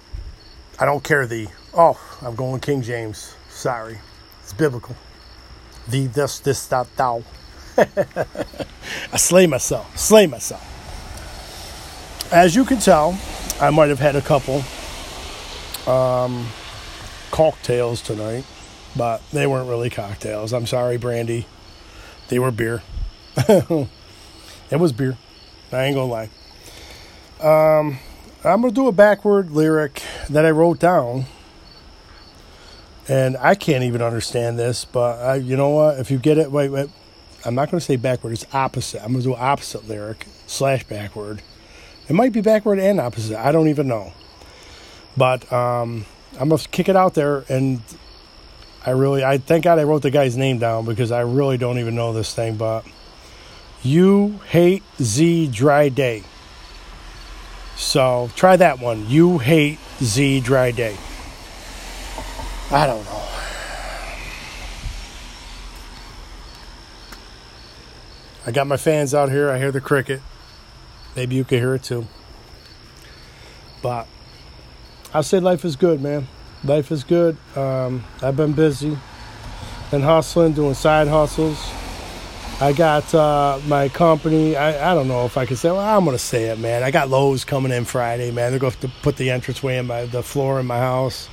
I 0.80 0.86
don't 0.86 1.04
care 1.04 1.28
thee. 1.28 1.48
Oh, 1.76 2.00
I'm 2.24 2.34
going 2.34 2.60
King 2.60 2.82
James. 2.82 3.36
Sorry. 3.50 4.00
It's 4.42 4.52
biblical. 4.52 4.96
Thee, 5.88 6.08
this, 6.08 6.40
this, 6.40 6.66
that, 6.68 6.88
thou. 6.96 7.24
I 7.78 9.18
slay 9.18 9.46
myself. 9.46 9.96
Slay 9.96 10.26
myself. 10.26 10.66
As 12.34 12.56
you 12.56 12.66
can 12.66 12.80
tell, 12.80 13.20
I 13.62 13.70
might 13.70 13.90
have 13.90 14.00
had 14.00 14.16
a 14.16 14.22
couple 14.22 14.64
um, 15.86 16.48
cocktails 17.30 18.02
tonight, 18.02 18.44
but 18.98 19.22
they 19.32 19.46
weren't 19.46 19.70
really 19.70 19.92
cocktails. 19.92 20.52
I'm 20.52 20.66
sorry, 20.66 20.98
Brandy. 20.98 21.46
They 22.30 22.40
were 22.40 22.50
beer. 22.50 22.82
it 23.38 23.88
was 24.72 24.92
beer. 24.92 25.16
I 25.72 25.86
ain't 25.86 25.96
gonna 25.96 26.12
lie. 26.12 26.30
Um, 27.42 28.00
I'm 28.44 28.62
gonna 28.62 28.72
do 28.72 28.88
a 28.88 28.92
backward 28.92 29.52
lyric 29.52 30.02
that 30.30 30.46
I 30.46 30.52
wrote 30.52 30.80
down, 30.80 31.26
and 33.08 33.38
I 33.38 33.56
can't 33.56 33.84
even 33.84 34.02
understand 34.02 34.58
this. 34.58 34.86
But 34.86 35.20
I, 35.20 35.36
you 35.36 35.56
know 35.56 35.70
what? 35.70 36.00
If 36.00 36.10
you 36.10 36.18
get 36.18 36.38
it, 36.38 36.52
wait, 36.52 36.70
wait. 36.70 36.90
I'm 37.46 37.56
not 37.56 37.70
gonna 37.70 37.82
say 37.82 37.96
backward. 37.96 38.34
It's 38.34 38.46
opposite. 38.54 39.04
I'm 39.04 39.12
gonna 39.14 39.24
do 39.24 39.36
opposite 39.36 39.88
lyric 39.88 40.26
slash 40.48 40.84
backward. 40.86 41.42
It 42.08 42.14
might 42.14 42.34
be 42.34 42.42
backward 42.42 42.80
and 42.80 43.00
opposite. 43.00 43.38
I 43.38 43.52
don't 43.52 43.68
even 43.68 43.88
know. 43.88 44.14
But 45.16 45.52
um, 45.54 46.06
I'm 46.40 46.50
gonna 46.50 46.62
kick 46.72 46.90
it 46.90 46.96
out 46.96 47.14
there, 47.14 47.46
and 47.48 47.82
I 48.86 48.92
really, 48.92 49.24
I 49.24 49.38
thank 49.38 49.66
God 49.66 49.78
I 49.78 49.84
wrote 49.84 50.02
the 50.02 50.12
guy's 50.12 50.36
name 50.36 50.58
down 50.58 50.86
because 50.86 51.12
I 51.12 51.22
really 51.22 51.58
don't 51.58 51.78
even 51.78 51.94
know 51.96 52.12
this 52.14 52.34
thing, 52.34 52.56
but. 52.56 52.84
You 53.82 54.42
hate 54.48 54.84
Z 55.02 55.48
dry 55.48 55.88
day. 55.88 56.24
So 57.78 58.30
try 58.36 58.58
that 58.58 58.80
one. 58.80 59.10
You 59.10 59.38
hate 59.38 59.80
Z 60.04 60.42
dry 60.42 60.72
day. 60.72 60.98
I 62.72 62.86
don't 62.86 63.06
know. 63.06 63.24
I 68.46 68.52
got 68.52 68.68
my 68.68 68.78
fans 68.78 69.14
out 69.14 69.30
here. 69.30 69.50
I 69.50 69.58
hear 69.58 69.72
the 69.72 69.82
cricket. 69.82 70.22
Maybe 71.16 71.36
you 71.36 71.46
can 71.46 71.60
hear 71.60 71.76
it 71.76 71.84
too. 71.84 72.06
But 73.82 74.08
I 75.14 75.22
say 75.22 75.40
life 75.40 75.64
is 75.64 75.78
good, 75.78 76.02
man. 76.02 76.28
Life 76.66 76.92
is 76.92 77.06
good. 77.06 77.38
Um, 77.56 78.04
I've 78.22 78.36
been 78.36 78.52
busy, 78.52 78.98
been 79.90 80.02
hustling, 80.02 80.52
doing 80.52 80.74
side 80.74 81.08
hustles 81.08 81.79
I 82.62 82.74
got 82.74 83.16
uh, 83.16 83.60
my 83.68 83.88
company. 83.88 84.58
I, 84.58 84.92
I 84.92 84.94
don't 84.94 85.08
know 85.08 85.26
if 85.26 85.38
I 85.38 85.46
can 85.46 85.56
say. 85.56 85.72
Well, 85.72 85.80
I'm 85.80 86.04
gonna 86.04 86.18
say 86.18 86.50
it, 86.50 86.60
man. 86.60 86.84
I 86.84 86.92
got 86.92 87.10
Lowe's 87.10 87.46
coming 87.46 87.72
in 87.72 87.86
Friday, 87.86 88.32
man. 88.32 88.52
They're 88.52 88.60
going 88.60 88.74
to 88.74 88.92
put 89.02 89.16
the 89.16 89.30
entranceway 89.30 89.78
in 89.78 89.88
my 89.88 90.06
the 90.06 90.22
floor 90.22 90.60
in 90.60 90.66
my 90.66 90.78
house. 90.78 91.30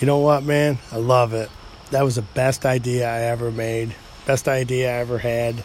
You 0.00 0.08
know 0.08 0.18
what, 0.18 0.42
man? 0.42 0.78
I 0.90 0.96
love 0.96 1.34
it. 1.34 1.50
That 1.90 2.02
was 2.02 2.16
the 2.16 2.22
best 2.22 2.66
idea 2.66 3.08
I 3.08 3.20
ever 3.20 3.52
made. 3.52 3.94
Best 4.26 4.48
idea 4.48 4.90
I 4.90 4.98
ever 4.98 5.18
had. 5.18 5.62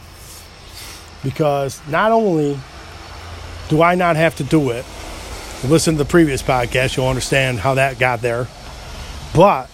Because 1.23 1.81
not 1.87 2.11
only 2.11 2.59
do 3.69 3.81
I 3.81 3.95
not 3.95 4.17
have 4.17 4.35
to 4.35 4.43
do 4.43 4.69
it, 4.69 4.85
listen 5.63 5.95
to 5.95 5.97
the 5.97 6.09
previous 6.09 6.43
podcast, 6.43 6.95
you'll 6.95 7.07
understand 7.07 7.57
how 7.57 7.73
that 7.73 7.97
got 7.97 8.21
there. 8.21 8.47
But 9.33 9.67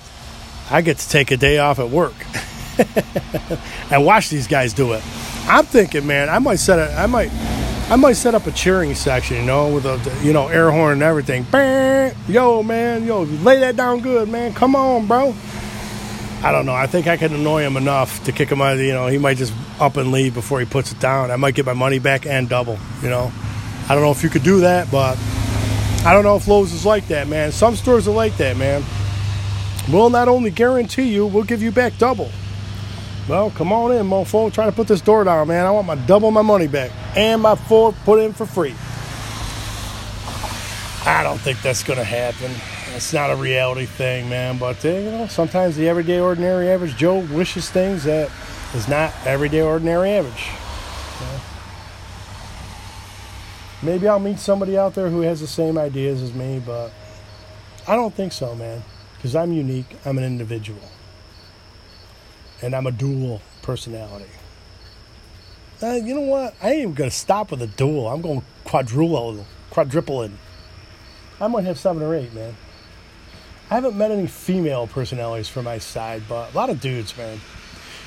I 0.72 0.81
get 0.81 1.00
to 1.00 1.10
take 1.10 1.31
a 1.31 1.38
day 1.38 1.57
off 1.57 1.79
at 1.79 1.89
work 1.89 2.15
and 3.91 4.05
watch 4.05 4.29
these 4.29 4.48
guys 4.48 4.74
do 4.74 4.93
it. 4.93 5.03
I'm 5.48 5.65
thinking, 5.65 6.05
man, 6.05 6.29
I 6.29 6.39
might 6.39 6.57
set 6.57 6.79
it. 6.79 6.93
I 6.98 7.05
might, 7.05 7.31
I 7.89 7.96
might 7.96 8.13
set 8.13 8.36
up 8.36 8.48
a 8.48 8.51
cheering 8.51 8.96
section, 8.96 9.38
you 9.38 9.43
know, 9.43 9.74
with 9.74 9.86
a, 9.86 10.00
you 10.24 10.34
know, 10.34 10.48
air 10.48 10.72
horn 10.72 10.93
and 10.93 11.03
everything. 11.03 11.43
Bang! 11.43 12.13
Yo, 12.27 12.63
man, 12.63 13.05
yo, 13.05 13.24
lay 13.24 13.60
that 13.60 13.75
down 13.75 14.01
good, 14.01 14.29
man. 14.29 14.53
Come 14.53 14.75
on, 14.75 15.07
bro. 15.07 15.34
I 16.43 16.51
don't 16.51 16.65
know. 16.65 16.75
I 16.75 16.86
think 16.86 17.07
I 17.07 17.17
can 17.17 17.34
annoy 17.34 17.63
him 17.63 17.77
enough 17.77 18.24
to 18.25 18.31
kick 18.31 18.50
him 18.50 18.62
out. 18.62 18.74
Of 18.74 18.77
the, 18.79 18.86
you 18.86 18.93
know, 18.93 19.07
he 19.07 19.17
might 19.17 19.38
just 19.38 19.53
up 19.79 19.98
and 19.98 20.12
leave 20.12 20.34
before 20.34 20.60
he 20.60 20.65
puts 20.65 20.91
it 20.91 21.00
down. 21.00 21.31
I 21.31 21.36
might 21.36 21.55
get 21.55 21.65
my 21.65 21.74
money 21.74 21.98
back 21.98 22.25
and 22.25 22.48
double. 22.48 22.77
You 23.01 23.10
know, 23.10 23.31
I 23.89 23.96
don't 23.96 24.03
know 24.03 24.12
if 24.12 24.22
you 24.22 24.29
could 24.29 24.43
do 24.43 24.62
that, 24.62 24.91
but 24.91 25.17
I 26.05 26.13
don't 26.13 26.24
know 26.24 26.36
if 26.36 26.48
Lowe's 26.48 26.74
is 26.74 26.86
like 26.86 27.07
that, 27.07 27.27
man. 27.27 27.51
Some 27.51 27.75
stores 27.75 28.07
are 28.07 28.13
like 28.13 28.38
that, 28.38 28.55
man. 28.55 28.84
We'll 29.91 30.10
not 30.10 30.27
only 30.27 30.51
guarantee 30.51 31.13
you, 31.13 31.25
we'll 31.25 31.43
give 31.43 31.62
you 31.62 31.72
back 31.72 31.98
double. 31.98 32.29
Well, 33.27 33.51
come 33.51 33.74
on 33.74 33.91
in, 33.91 34.05
mofo. 34.05 34.53
Try 34.53 34.67
to 34.67 34.72
put 34.72 34.88
this 34.88 35.01
door 35.01 35.25
down, 35.25 35.50
man. 35.50 35.65
I 35.65 35.72
want 35.72 35.86
my 35.86 35.96
double 35.96 36.31
my 36.31 36.41
money 36.41 36.67
back 36.67 36.91
and 37.15 37.41
my 37.41 37.55
four 37.55 37.91
put 37.91 38.19
in 38.19 38.31
for 38.31 38.46
free. 38.46 38.74
I 41.05 41.24
don't 41.24 41.38
think 41.38 41.62
that's 41.62 41.84
going 41.84 42.00
to 42.00 42.05
happen. 42.05 42.51
It's 42.96 43.12
not 43.12 43.29
a 43.29 43.36
reality 43.36 43.86
thing, 43.86 44.29
man. 44.29 44.57
But 44.57 44.84
uh, 44.86 44.89
you 44.89 45.12
know, 45.12 45.27
sometimes 45.27 45.75
the 45.75 45.89
everyday, 45.89 46.19
ordinary, 46.19 46.69
average 46.69 46.96
Joe 46.96 47.19
wishes 47.19 47.69
things 47.69 48.05
that 48.05 48.31
is 48.74 48.88
not 48.88 49.13
everyday, 49.25 49.62
ordinary, 49.62 50.12
average. 50.12 50.48
Maybe 53.84 54.07
I'll 54.07 54.19
meet 54.19 54.39
somebody 54.39 54.77
out 54.77 54.96
there 54.96 55.10
who 55.10 55.22
has 55.22 55.41
the 55.41 55.48
same 55.48 55.77
ideas 55.77 56.22
as 56.22 56.34
me, 56.34 56.62
but 56.65 56.91
I 57.88 57.96
don't 57.96 58.13
think 58.13 58.31
so, 58.31 58.55
man. 58.55 58.84
Because 59.17 59.36
I'm 59.36 59.51
unique. 59.51 59.98
I'm 60.05 60.17
an 60.17 60.24
individual 60.24 60.81
and 62.61 62.75
I'm 62.75 62.87
a 62.87 62.91
dual 62.91 63.41
personality. 63.61 64.29
Uh, 65.81 65.93
you 65.93 66.15
know 66.15 66.21
what? 66.21 66.55
I 66.61 66.71
ain't 66.71 66.81
even 66.81 66.93
gonna 66.93 67.11
stop 67.11 67.51
with 67.51 67.61
a 67.61 67.67
dual. 67.67 68.07
I'm 68.07 68.21
going 68.21 68.43
quadruple, 68.63 69.45
quadruple 69.69 70.29
I 71.39 71.47
might 71.47 71.65
have 71.65 71.77
seven 71.77 72.01
or 72.01 72.15
eight, 72.15 72.33
man. 72.33 72.55
I 73.69 73.75
haven't 73.75 73.97
met 73.97 74.11
any 74.11 74.27
female 74.27 74.87
personalities 74.87 75.49
for 75.49 75.61
my 75.61 75.77
side, 75.77 76.23
but 76.27 76.53
a 76.53 76.57
lot 76.57 76.69
of 76.69 76.81
dudes, 76.81 77.15
man. 77.15 77.39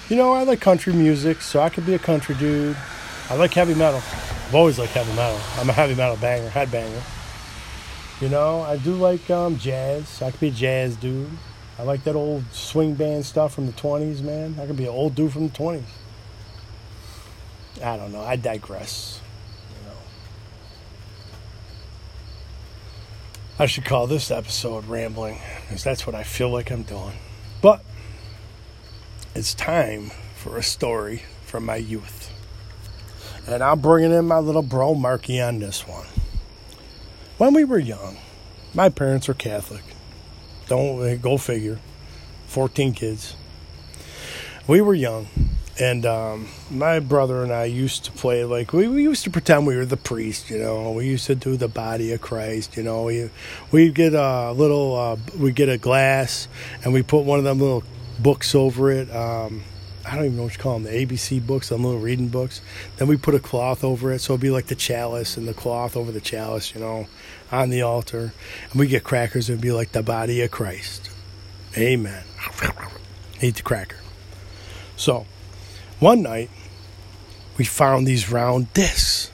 You 0.09 0.16
know, 0.16 0.33
I 0.33 0.42
like 0.42 0.61
country 0.61 0.92
music, 0.92 1.40
so 1.40 1.61
I 1.61 1.69
could 1.69 1.87
be 1.87 1.95
a 1.95 1.99
country 1.99 2.35
dude. 2.35 2.76
I 3.28 3.37
like 3.37 3.54
heavy 3.54 3.75
metal. 3.75 3.99
I've 3.99 4.54
always 4.54 4.78
liked 4.78 4.92
heavy 4.92 5.14
metal. 5.14 5.38
I'm 5.59 5.69
a 5.71 5.73
heavy 5.73 5.95
metal 5.95 6.16
banger, 6.16 6.50
headbanger. 6.50 7.02
You 8.21 8.28
know, 8.28 8.62
I 8.62 8.78
do 8.78 8.95
like 8.95 9.30
um, 9.30 9.57
jazz. 9.59 10.09
So 10.09 10.26
I 10.26 10.33
could 10.33 10.40
be 10.40 10.49
a 10.49 10.50
jazz 10.50 10.97
dude. 10.97 11.30
I 11.81 11.83
like 11.83 12.05
that 12.05 12.15
old 12.15 12.45
swing 12.53 12.93
band 12.93 13.25
stuff 13.25 13.55
from 13.55 13.65
the 13.65 13.73
20s, 13.73 14.21
man. 14.21 14.57
I 14.61 14.67
could 14.67 14.77
be 14.77 14.85
an 14.85 14.91
old 14.91 15.15
dude 15.15 15.33
from 15.33 15.49
the 15.49 15.55
20s. 15.55 15.83
I 17.83 17.97
don't 17.97 18.13
know. 18.13 18.21
I 18.21 18.37
digress. 18.37 19.19
You 19.71 19.89
know. 19.89 19.97
I 23.59 23.65
should 23.65 23.87
call 23.87 24.07
this 24.07 24.31
episode 24.31 24.85
rambling 24.89 25.39
because 25.63 25.83
that's 25.83 26.07
what 26.07 26.15
I 26.15 26.23
feel 26.23 26.51
like 26.51 26.71
I'm 26.71 26.83
doing. 26.83 27.15
But 27.63 27.83
it's 29.35 29.55
time 29.55 30.11
for 30.37 30.59
a 30.59 30.63
story 30.63 31.23
from 31.47 31.65
my 31.65 31.77
youth. 31.77 32.31
And 33.47 33.63
I'm 33.63 33.81
bringing 33.81 34.13
in 34.13 34.27
my 34.27 34.39
little 34.39 34.61
bro 34.61 34.95
Marky 34.95 35.41
on 35.41 35.61
this 35.61 35.89
one. 35.89 36.09
When 37.39 37.55
we 37.55 37.65
were 37.65 37.79
young, 37.79 38.19
my 38.75 38.91
parents 38.91 39.29
were 39.29 39.35
Catholic. 39.35 39.85
Don't 40.71 41.21
go 41.21 41.37
figure. 41.37 41.81
14 42.47 42.93
kids. 42.93 43.35
We 44.69 44.81
were 44.81 44.95
young, 44.95 45.27
and 45.81 46.07
um, 46.07 46.47
my 46.71 47.00
brother 47.00 47.43
and 47.43 47.53
I 47.53 47.65
used 47.65 48.05
to 48.05 48.12
play 48.12 48.45
like 48.45 48.73
we, 48.73 48.87
we 48.87 49.03
used 49.03 49.25
to 49.25 49.31
pretend 49.31 49.67
we 49.67 49.75
were 49.75 49.85
the 49.85 49.97
priest. 49.97 50.49
You 50.49 50.59
know, 50.59 50.93
we 50.93 51.07
used 51.07 51.27
to 51.27 51.35
do 51.35 51.57
the 51.57 51.67
body 51.67 52.12
of 52.12 52.21
Christ. 52.21 52.77
You 52.77 52.85
know, 52.85 53.03
we 53.03 53.31
we 53.73 53.91
get 53.91 54.15
a 54.15 54.53
little 54.53 54.95
uh, 54.95 55.17
we 55.37 55.50
get 55.50 55.69
a 55.69 55.77
glass 55.77 56.47
and 56.85 56.93
we 56.93 57.03
put 57.03 57.25
one 57.25 57.41
of 57.41 57.45
them 57.45 57.59
little 57.59 57.83
books 58.21 58.55
over 58.55 58.93
it. 58.93 59.11
Um, 59.11 59.65
I 60.11 60.17
don't 60.17 60.25
even 60.25 60.37
know 60.38 60.43
what 60.43 60.57
you 60.57 60.59
call 60.59 60.75
them, 60.75 60.83
the 60.83 60.90
ABC 60.90 61.47
books, 61.47 61.69
the 61.69 61.76
little 61.76 62.00
reading 62.00 62.29
books. 62.29 62.61
Then 62.97 63.07
we 63.07 63.17
put 63.17 63.37
a 63.37 63.38
cloth 63.38 63.85
over 63.85 64.11
it, 64.11 64.19
so 64.19 64.33
it'd 64.33 64.40
be 64.40 64.50
like 64.50 64.67
the 64.67 64.75
chalice 64.75 65.37
and 65.37 65.47
the 65.47 65.55
cloth 65.55 65.97
over 65.97 66.11
the 66.11 66.21
chalice, 66.21 66.75
you 66.75 66.81
know, 66.81 67.07
on 67.52 67.71
the 67.71 67.83
altar. 67.83 68.33
And 68.73 68.81
we 68.81 68.88
get 68.88 69.05
crackers, 69.05 69.49
it'd 69.49 69.61
be 69.61 69.71
like 69.71 69.93
the 69.93 70.02
body 70.02 70.43
of 70.43 70.50
Christ. 70.50 71.11
Amen. 71.79 72.25
Eat 73.40 73.55
the 73.55 73.62
cracker. 73.62 73.99
So, 74.97 75.26
one 76.00 76.23
night, 76.23 76.50
we 77.57 77.64
found 77.64 78.05
these 78.05 78.33
round 78.33 78.73
discs 78.75 79.31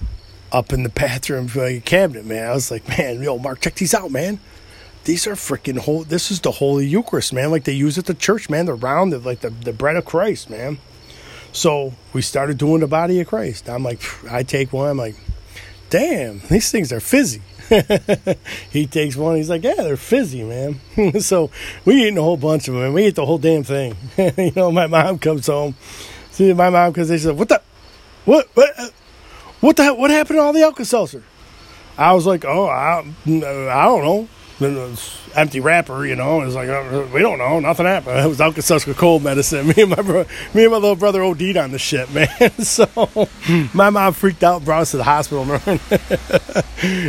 up 0.53 0.75
in 0.75 0.83
the 0.83 0.91
bathroom 0.91 1.49
cabinet, 1.81 2.27
man. 2.27 2.51
I 2.51 2.53
was 2.53 2.71
like, 2.71 2.87
man, 2.87 3.23
yo, 3.23 3.39
Mark, 3.39 3.63
check 3.63 3.77
these 3.77 3.95
out, 3.95 4.11
man 4.11 4.41
these 5.07 5.27
are 5.29 5.35
freaking 5.35 5.79
whole. 5.79 6.03
This 6.03 6.33
is 6.33 6.41
the 6.41 6.51
Holy 6.51 6.85
Eucharist, 6.85 7.33
man. 7.33 7.53
Like 7.53 7.63
they 7.63 7.73
use 7.73 7.97
at 7.97 8.07
the 8.07 8.15
church, 8.15 8.51
man. 8.51 8.67
They're 8.67 8.75
round, 8.75 9.13
they're 9.13 9.21
like 9.21 9.41
the, 9.41 9.51
the 9.51 9.73
bread 9.73 9.97
of 9.97 10.05
Christ, 10.05 10.51
man. 10.51 10.79
So 11.53 11.95
we 12.13 12.23
started 12.23 12.59
doing 12.59 12.81
the 12.81 12.89
body 12.89 13.21
of 13.21 13.29
Christ. 13.29 13.71
I'm 13.71 13.85
like, 13.85 14.01
I 14.31 14.43
take 14.43 14.73
one. 14.73 14.91
I'm 14.91 14.99
like, 14.99 15.15
damn, 15.91 16.41
these 16.51 16.73
things 16.73 16.93
are 16.93 16.99
fizzy. 16.99 17.41
he 18.71 18.87
takes 18.87 19.17
one. 19.17 19.37
He's 19.37 19.49
like, 19.49 19.63
yeah, 19.63 19.77
they're 19.77 19.97
fizzy, 19.97 20.43
man. 20.43 20.81
so 21.21 21.51
we 21.85 22.03
eating 22.03 22.19
a 22.19 22.23
whole 22.23 22.37
bunch 22.37 22.67
of 22.67 22.75
them. 22.75 22.93
We 22.93 23.05
ate 23.05 23.15
the 23.15 23.27
whole 23.27 23.39
damn 23.39 23.63
thing. 23.63 23.97
you 24.19 24.53
know, 24.57 24.73
my 24.73 24.89
mom 24.89 25.21
comes 25.21 25.47
home. 25.47 25.77
See, 26.33 26.53
my 26.53 26.69
mom 26.69 26.91
because 26.91 27.09
they 27.09 27.19
said, 27.19 27.39
what 27.39 27.49
the, 27.49 27.63
what, 28.25 28.49
what, 28.55 28.93
what 29.61 29.77
the, 29.77 29.95
what 29.95 30.11
happened 30.11 30.39
to 30.39 30.43
all 30.43 30.53
the 30.53 30.63
Alka 30.63 30.85
Seltzer? 30.85 31.23
I 31.97 32.13
was 32.13 32.27
like, 32.27 32.45
oh, 32.45 32.67
I, 32.67 32.99
I 32.99 33.85
don't 33.85 34.05
know 34.05 34.29
empty 34.61 35.61
wrapper, 35.61 36.07
you 36.07 36.17
know. 36.17 36.41
It's 36.43 36.55
like 36.55 36.69
uh, 36.69 37.07
we 37.13 37.21
don't 37.21 37.39
know, 37.39 37.61
nothing 37.61 37.87
happened. 37.87 38.19
It 38.27 38.29
was 38.29 38.41
Alka-Seltzer 38.41 38.95
cold 38.95 39.23
medicine. 39.23 39.67
Me 39.77 39.83
and 39.83 39.91
my 39.91 40.03
bro, 40.03 40.25
me 40.55 40.65
and 40.65 40.73
my 40.73 40.79
little 40.79 40.97
brother 40.97 41.23
OD'd 41.23 41.57
on 41.57 41.71
the 41.73 41.79
shit, 41.79 42.11
man. 42.15 42.29
so 42.59 42.89
my 43.75 43.91
mom 43.91 44.13
freaked 44.13 44.43
out, 44.43 44.65
brought 44.65 44.83
us 44.83 44.91
to 44.93 44.97
the 44.97 45.05
hospital. 45.05 45.45
Man, 45.45 45.61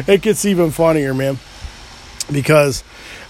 it 0.08 0.22
gets 0.22 0.46
even 0.46 0.72
funnier, 0.72 1.14
man, 1.14 1.40
because 2.32 2.84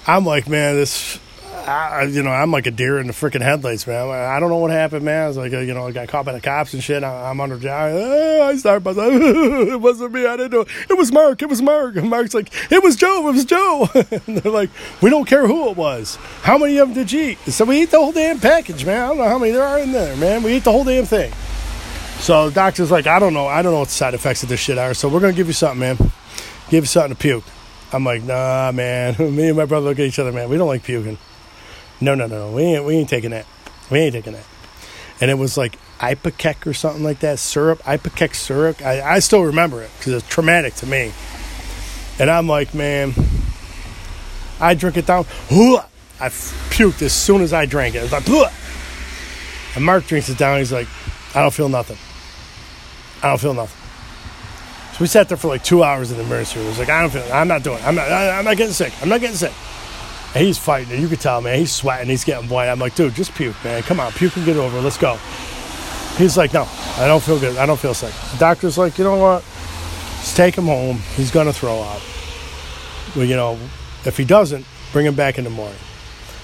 I'm 0.05 0.25
like, 0.25 0.47
man, 0.47 0.75
this 0.75 1.19
I, 1.67 2.03
you 2.03 2.23
know, 2.23 2.31
I'm 2.31 2.51
like 2.51 2.65
a 2.65 2.71
deer 2.71 2.97
in 2.97 3.07
the 3.07 3.13
freaking 3.13 3.41
headlights, 3.41 3.85
man. 3.85 4.09
I 4.09 4.39
don't 4.39 4.49
know 4.49 4.57
what 4.57 4.71
happened, 4.71 5.03
man. 5.03 5.25
I 5.25 5.27
was 5.27 5.35
like, 5.35 5.51
uh, 5.51 5.59
you 5.59 5.73
know, 5.73 5.85
I 5.85 5.91
got 5.91 6.07
caught 6.07 6.23
by 6.23 6.31
the 6.31 6.39
cops 6.39 6.73
and 6.73 6.81
shit. 6.81 7.03
I, 7.03 7.29
am 7.29 7.41
under 7.41 7.59
jail. 7.59 7.73
I 7.73 8.53
ah, 8.53 8.55
start 8.55 8.85
myself. 8.85 9.13
it 9.13 9.81
wasn't 9.81 10.13
me. 10.13 10.25
I 10.25 10.37
didn't 10.37 10.53
know. 10.53 10.65
It 10.89 10.97
was 10.97 11.11
Mark. 11.11 11.41
It 11.41 11.49
was 11.49 11.61
Mark. 11.61 11.97
And 11.97 12.09
Mark's 12.09 12.33
like, 12.33 12.53
it 12.71 12.81
was 12.81 12.95
Joe. 12.95 13.27
It 13.27 13.33
was 13.33 13.43
Joe. 13.43 13.89
and 13.95 14.37
they're 14.37 14.51
like, 14.51 14.69
we 15.01 15.09
don't 15.09 15.25
care 15.25 15.45
who 15.45 15.69
it 15.69 15.75
was. 15.75 16.15
How 16.41 16.57
many 16.57 16.77
of 16.77 16.87
them 16.87 16.95
did 16.95 17.11
you 17.11 17.31
eat? 17.31 17.39
So 17.51 17.65
we 17.65 17.81
eat 17.81 17.91
the 17.91 17.97
whole 17.97 18.13
damn 18.13 18.39
package, 18.39 18.85
man. 18.85 19.03
I 19.03 19.07
don't 19.09 19.17
know 19.17 19.27
how 19.27 19.37
many 19.37 19.51
there 19.51 19.63
are 19.63 19.79
in 19.79 19.91
there, 19.91 20.15
man. 20.15 20.43
We 20.43 20.55
eat 20.55 20.63
the 20.63 20.71
whole 20.71 20.85
damn 20.85 21.05
thing. 21.05 21.33
So 22.19 22.47
the 22.47 22.55
doctor's 22.55 22.91
like, 22.91 23.07
I 23.07 23.19
don't 23.19 23.33
know. 23.33 23.47
I 23.47 23.61
don't 23.61 23.73
know 23.73 23.79
what 23.79 23.89
the 23.89 23.93
side 23.93 24.13
effects 24.13 24.41
of 24.41 24.47
this 24.49 24.61
shit 24.61 24.77
are. 24.77 24.93
So 24.93 25.09
we're 25.09 25.19
gonna 25.19 25.33
give 25.33 25.47
you 25.47 25.53
something, 25.53 25.79
man. 25.79 25.97
Give 26.69 26.83
you 26.83 26.87
something 26.87 27.13
to 27.13 27.21
puke. 27.21 27.43
I'm 27.91 28.05
like, 28.05 28.23
nah, 28.23 28.71
man. 28.73 29.15
Me 29.35 29.49
and 29.49 29.57
my 29.57 29.65
brother 29.65 29.87
look 29.87 29.99
at 29.99 30.05
each 30.05 30.19
other, 30.19 30.31
man. 30.31 30.49
We 30.49 30.57
don't 30.57 30.67
like 30.67 30.83
puking. 30.83 31.17
No, 31.99 32.15
no, 32.15 32.27
no, 32.27 32.51
we 32.51 32.63
ain't, 32.63 32.85
we 32.85 32.95
ain't 32.95 33.09
taking 33.09 33.31
that. 33.31 33.45
We 33.89 33.99
ain't 33.99 34.13
taking 34.13 34.33
that. 34.33 34.45
And 35.19 35.31
it 35.31 35.35
was 35.35 35.57
like 35.57 35.77
Ipecac 35.99 36.67
or 36.67 36.73
something 36.73 37.03
like 37.03 37.19
that, 37.21 37.39
syrup, 37.39 37.79
Ipecac 37.83 38.35
syrup. 38.35 38.81
I, 38.83 39.01
I 39.01 39.19
still 39.19 39.43
remember 39.43 39.81
it 39.81 39.89
because 39.97 40.13
it's 40.13 40.27
traumatic 40.27 40.75
to 40.75 40.85
me. 40.85 41.11
And 42.19 42.29
I'm 42.29 42.47
like, 42.47 42.73
man, 42.73 43.13
I 44.59 44.73
drink 44.73 44.97
it 44.97 45.05
down. 45.05 45.25
I 46.19 46.29
puked 46.69 47.01
as 47.01 47.13
soon 47.13 47.41
as 47.41 47.53
I 47.53 47.65
drank 47.65 47.95
it. 47.95 47.99
It's 47.99 48.11
like, 48.11 48.27
and 49.75 49.85
Mark 49.85 50.05
drinks 50.05 50.29
it 50.29 50.37
down. 50.37 50.57
He's 50.57 50.71
like, 50.71 50.87
I 51.35 51.41
don't 51.41 51.53
feel 51.53 51.69
nothing. 51.69 51.97
I 53.21 53.29
don't 53.29 53.39
feel 53.39 53.53
nothing. 53.53 53.77
So 54.93 55.03
we 55.03 55.07
sat 55.07 55.29
there 55.29 55.37
for 55.37 55.47
like 55.47 55.63
two 55.63 55.83
hours 55.83 56.09
in 56.11 56.17
the 56.17 56.23
emergency 56.23 56.57
room. 56.57 56.65
He 56.65 56.69
was 56.69 56.79
like, 56.79 56.89
I 56.89 57.01
don't 57.01 57.11
feel. 57.11 57.23
I'm 57.31 57.47
not 57.47 57.61
doing. 57.61 57.77
It. 57.77 57.85
I'm 57.85 57.93
not. 57.93 58.09
I, 58.09 58.39
I'm 58.39 58.45
not 58.45 58.57
getting 58.57 58.73
sick. 58.73 58.91
I'm 59.01 59.09
not 59.09 59.19
getting 59.19 59.35
sick. 59.35 59.53
He's 60.37 60.57
fighting. 60.57 61.01
You 61.01 61.07
can 61.07 61.17
tell, 61.17 61.41
man. 61.41 61.57
He's 61.59 61.71
sweating. 61.71 62.09
He's 62.09 62.23
getting 62.23 62.49
white. 62.49 62.69
I'm 62.69 62.79
like, 62.79 62.95
dude, 62.95 63.15
just 63.15 63.33
puke, 63.33 63.55
man. 63.63 63.83
Come 63.83 63.99
on, 63.99 64.11
puke 64.11 64.35
and 64.37 64.45
get 64.45 64.57
over. 64.57 64.79
Let's 64.81 64.97
go. 64.97 65.17
He's 66.17 66.37
like, 66.37 66.53
no, 66.53 66.67
I 66.97 67.07
don't 67.07 67.21
feel 67.21 67.39
good. 67.39 67.57
I 67.57 67.65
don't 67.65 67.79
feel 67.79 67.93
sick. 67.93 68.13
The 68.31 68.37
doctor's 68.37 68.77
like, 68.77 68.97
you 68.97 69.03
know 69.03 69.17
what? 69.17 69.43
Just 70.19 70.35
take 70.35 70.55
him 70.55 70.65
home. 70.65 70.97
He's 71.15 71.31
gonna 71.31 71.53
throw 71.53 71.79
up. 71.79 72.01
Well, 73.15 73.25
you 73.25 73.35
know, 73.35 73.57
if 74.05 74.17
he 74.17 74.25
doesn't, 74.25 74.65
bring 74.91 75.05
him 75.05 75.15
back 75.15 75.37
in 75.37 75.43
the 75.43 75.49
morning. 75.49 75.77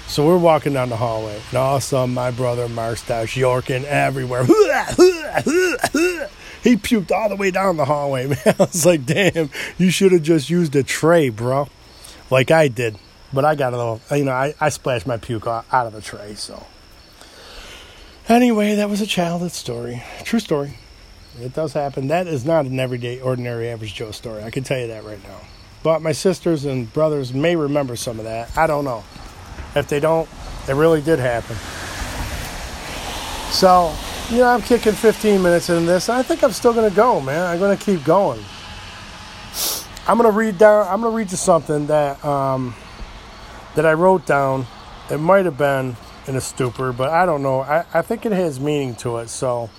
So 0.07 0.27
we're 0.27 0.37
walking 0.37 0.73
down 0.73 0.89
the 0.89 0.97
hallway, 0.97 1.41
and 1.49 1.57
all 1.57 1.77
of 1.77 1.81
a 1.81 1.85
sudden, 1.85 2.13
my 2.13 2.29
brother 2.29 2.69
Mark 2.69 2.97
starts 2.97 3.35
yorking 3.35 3.85
everywhere. 3.85 4.45
He 6.63 6.77
puked 6.77 7.11
all 7.11 7.27
the 7.27 7.35
way 7.35 7.51
down 7.51 7.75
the 7.75 7.83
hallway, 7.83 8.27
man. 8.27 8.37
I 8.45 8.55
was 8.57 8.85
like, 8.85 9.05
damn, 9.05 9.49
you 9.77 9.91
should 9.91 10.13
have 10.13 10.23
just 10.23 10.49
used 10.49 10.73
a 10.75 10.83
tray, 10.83 11.29
bro. 11.29 11.67
Like 12.31 12.51
I 12.51 12.69
did. 12.69 12.97
But 13.33 13.45
I 13.45 13.55
got 13.55 13.73
a 13.73 13.77
little, 13.77 14.01
you 14.11 14.25
know, 14.25 14.31
I, 14.31 14.53
I 14.61 14.69
splashed 14.69 15.07
my 15.07 15.17
puke 15.17 15.47
out 15.47 15.65
of 15.71 15.93
the 15.93 16.01
tray, 16.01 16.35
so. 16.35 16.65
Anyway, 18.29 18.75
that 18.75 18.89
was 18.89 19.01
a 19.01 19.07
childhood 19.07 19.51
story. 19.51 20.03
True 20.23 20.39
story. 20.39 20.77
It 21.41 21.53
does 21.53 21.73
happen. 21.73 22.07
That 22.07 22.27
is 22.27 22.45
not 22.45 22.65
an 22.65 22.79
everyday, 22.79 23.19
ordinary, 23.19 23.69
average 23.69 23.95
Joe 23.95 24.11
story. 24.11 24.43
I 24.43 24.51
can 24.51 24.63
tell 24.63 24.79
you 24.79 24.87
that 24.87 25.03
right 25.03 25.21
now. 25.23 25.39
But 25.81 26.01
my 26.01 26.11
sisters 26.11 26.63
and 26.65 26.91
brothers 26.93 27.33
may 27.33 27.55
remember 27.55 27.95
some 27.95 28.19
of 28.19 28.25
that. 28.25 28.55
I 28.57 28.67
don't 28.67 28.85
know. 28.85 29.03
If 29.75 29.87
they 29.89 29.99
don't, 29.99 30.29
it 30.69 30.75
really 30.75 31.01
did 31.01 31.19
happen. 31.19 31.57
So, 33.51 33.93
you 34.29 34.37
know, 34.37 34.47
I'm 34.47 34.61
kicking 34.61 34.93
15 34.93 35.41
minutes 35.41 35.69
into 35.69 35.85
this. 35.85 36.07
I 36.07 36.23
think 36.23 36.43
I'm 36.43 36.51
still 36.51 36.73
going 36.73 36.89
to 36.89 36.95
go, 36.95 37.19
man. 37.19 37.45
I'm 37.45 37.59
going 37.59 37.77
to 37.77 37.83
keep 37.83 38.05
going. 38.05 38.43
I'm 40.07 40.17
going 40.17 40.29
to 40.29 40.37
read 40.37 40.57
down. 40.57 40.87
I'm 40.87 41.01
going 41.01 41.11
to 41.11 41.17
read 41.17 41.31
you 41.31 41.37
something 41.37 41.87
that 41.87 42.23
um, 42.23 42.73
that 43.75 43.85
I 43.85 43.93
wrote 43.93 44.25
down. 44.25 44.65
It 45.09 45.17
might 45.17 45.45
have 45.45 45.57
been 45.57 45.95
in 46.27 46.35
a 46.35 46.41
stupor, 46.41 46.93
but 46.93 47.09
I 47.09 47.25
don't 47.25 47.43
know. 47.43 47.61
I, 47.61 47.85
I 47.93 48.01
think 48.01 48.25
it 48.25 48.31
has 48.31 48.59
meaning 48.59 48.95
to 48.95 49.17
it. 49.17 49.29
So 49.29 49.69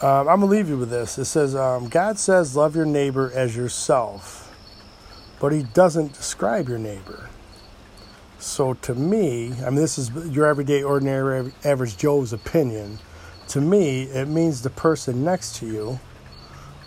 um, 0.00 0.28
I'm 0.28 0.40
going 0.40 0.40
to 0.40 0.46
leave 0.46 0.68
you 0.68 0.78
with 0.78 0.90
this. 0.90 1.18
It 1.18 1.26
says, 1.26 1.54
um, 1.54 1.88
God 1.88 2.18
says, 2.18 2.56
love 2.56 2.74
your 2.76 2.86
neighbor 2.86 3.30
as 3.34 3.56
yourself, 3.56 4.54
but 5.40 5.52
he 5.52 5.62
doesn't 5.62 6.14
describe 6.14 6.68
your 6.68 6.78
neighbor. 6.78 7.28
So 8.38 8.74
to 8.74 8.94
me, 8.94 9.52
I 9.64 9.70
mean, 9.70 9.76
this 9.76 9.98
is 9.98 10.10
your 10.30 10.46
everyday, 10.46 10.82
ordinary, 10.82 11.52
average 11.64 11.96
Joe's 11.96 12.32
opinion. 12.32 12.98
To 13.48 13.60
me, 13.60 14.02
it 14.04 14.28
means 14.28 14.62
the 14.62 14.70
person 14.70 15.24
next 15.24 15.56
to 15.56 15.66
you 15.66 16.00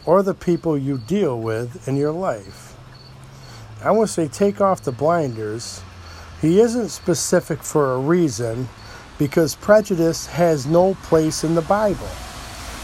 or 0.05 0.23
the 0.23 0.33
people 0.33 0.77
you 0.77 0.97
deal 0.97 1.39
with 1.39 1.87
in 1.87 1.97
your 1.97 2.11
life. 2.11 2.66
I 3.83 3.91
want 3.91 4.07
to 4.07 4.13
say 4.13 4.27
take 4.27 4.59
off 4.59 4.81
the 4.81 4.91
blinders. 4.91 5.83
He 6.41 6.59
isn't 6.59 6.89
specific 6.89 7.61
for 7.61 7.93
a 7.93 7.99
reason 7.99 8.67
because 9.19 9.55
prejudice 9.55 10.25
has 10.27 10.65
no 10.65 10.95
place 11.03 11.43
in 11.43 11.53
the 11.53 11.61
Bible. 11.61 12.09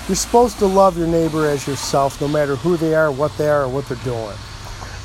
You're 0.07 0.15
supposed 0.15 0.59
to 0.59 0.67
love 0.67 0.97
your 0.97 1.07
neighbor 1.07 1.47
as 1.47 1.65
yourself 1.65 2.21
no 2.21 2.27
matter 2.27 2.55
who 2.55 2.77
they 2.77 2.93
are, 2.93 3.11
what 3.11 3.35
they 3.37 3.49
are, 3.49 3.63
or 3.63 3.69
what 3.69 3.87
they're 3.87 3.97
doing. 4.03 4.35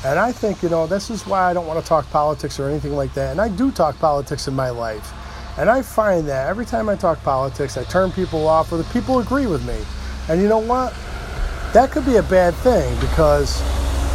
And 0.05 0.19
I 0.19 0.31
think, 0.31 0.61
you 0.61 0.69
know, 0.69 0.85
this 0.85 1.09
is 1.09 1.25
why 1.25 1.49
I 1.49 1.53
don't 1.53 1.65
want 1.65 1.81
to 1.81 1.85
talk 1.85 2.09
politics 2.11 2.59
or 2.59 2.69
anything 2.69 2.95
like 2.95 3.13
that. 3.15 3.31
And 3.31 3.41
I 3.41 3.49
do 3.49 3.71
talk 3.71 3.97
politics 3.97 4.47
in 4.47 4.53
my 4.53 4.69
life. 4.69 5.11
And 5.57 5.69
I 5.69 5.81
find 5.81 6.27
that 6.27 6.47
every 6.47 6.65
time 6.65 6.87
I 6.87 6.95
talk 6.95 7.21
politics, 7.23 7.77
I 7.77 7.83
turn 7.85 8.11
people 8.11 8.47
off 8.47 8.71
or 8.71 8.77
the 8.77 8.83
people 8.85 9.19
agree 9.19 9.47
with 9.47 9.65
me. 9.65 9.77
And 10.29 10.41
you 10.41 10.47
know 10.47 10.59
what? 10.59 10.93
That 11.73 11.91
could 11.91 12.05
be 12.05 12.17
a 12.17 12.23
bad 12.23 12.53
thing 12.55 12.93
because 12.99 13.61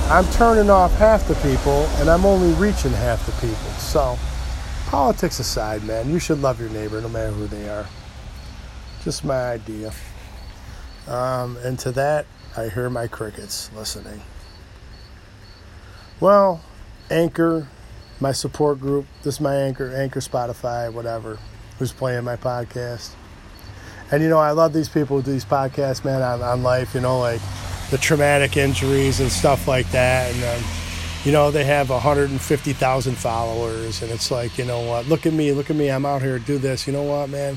I'm 0.08 0.26
turning 0.32 0.68
off 0.68 0.94
half 0.96 1.26
the 1.26 1.34
people 1.36 1.86
and 1.96 2.10
I'm 2.10 2.26
only 2.26 2.52
reaching 2.54 2.92
half 2.92 3.24
the 3.24 3.32
people. 3.32 3.70
So, 3.78 4.18
politics 4.88 5.38
aside, 5.38 5.82
man, 5.84 6.10
you 6.10 6.18
should 6.18 6.42
love 6.42 6.60
your 6.60 6.68
neighbor 6.68 7.00
no 7.00 7.08
matter 7.08 7.32
who 7.32 7.46
they 7.46 7.70
are. 7.70 7.86
Just 9.02 9.24
my 9.24 9.52
idea. 9.52 9.92
Um, 11.08 11.56
and 11.64 11.78
to 11.80 11.92
that, 11.92 12.26
I 12.54 12.68
hear 12.68 12.90
my 12.90 13.06
crickets 13.06 13.70
listening. 13.74 14.20
Well, 16.20 16.62
Anchor, 17.10 17.66
my 18.20 18.32
support 18.32 18.80
group, 18.80 19.06
this 19.22 19.36
is 19.36 19.40
my 19.40 19.56
Anchor, 19.56 19.90
Anchor, 19.90 20.20
Spotify, 20.20 20.92
whatever, 20.92 21.38
who's 21.78 21.92
playing 21.92 22.24
my 22.24 22.36
podcast. 22.36 23.14
And 24.12 24.22
you 24.22 24.28
know, 24.28 24.38
I 24.38 24.50
love 24.50 24.74
these 24.74 24.90
people 24.90 25.16
who 25.16 25.22
do 25.22 25.32
these 25.32 25.46
podcasts, 25.46 26.04
man, 26.04 26.20
on, 26.20 26.42
on 26.42 26.62
life, 26.62 26.94
you 26.94 27.00
know, 27.00 27.20
like 27.20 27.40
the 27.94 27.98
traumatic 27.98 28.56
injuries 28.56 29.20
and 29.20 29.30
stuff 29.30 29.68
like 29.68 29.88
that. 29.92 30.34
And, 30.34 30.42
um, 30.42 30.68
you 31.24 31.30
know, 31.30 31.52
they 31.52 31.62
have 31.62 31.90
150,000 31.90 33.14
followers. 33.14 34.02
And 34.02 34.10
it's 34.10 34.32
like, 34.32 34.58
you 34.58 34.64
know 34.64 34.80
what, 34.80 35.06
look 35.06 35.26
at 35.26 35.32
me, 35.32 35.52
look 35.52 35.70
at 35.70 35.76
me, 35.76 35.92
I'm 35.92 36.04
out 36.04 36.20
here, 36.20 36.40
do 36.40 36.58
this. 36.58 36.88
You 36.88 36.92
know 36.92 37.04
what, 37.04 37.30
man? 37.30 37.56